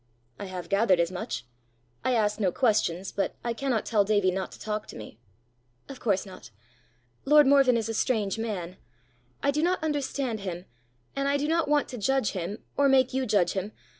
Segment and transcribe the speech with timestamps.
[0.39, 1.45] "I have gathered as much:
[2.03, 5.19] I ask no questions, but I cannot tell Davie not to talk to me!"
[5.87, 6.49] "Of course not.
[7.23, 8.77] Lord Morven is a strange man.
[9.43, 10.65] I do not understand him,
[11.15, 13.73] and I do not want to judge him, or make you judge him.